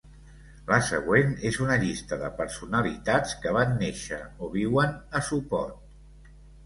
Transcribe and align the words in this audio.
La 0.69 0.77
següent 0.85 1.35
és 1.49 1.59
una 1.65 1.75
llista 1.83 2.19
de 2.23 2.31
personalitats 2.39 3.35
que 3.43 3.53
van 3.59 3.77
néixer 3.85 4.19
o 4.47 4.51
viuen 4.59 4.97
a 5.21 5.23
Sopot. 5.29 5.77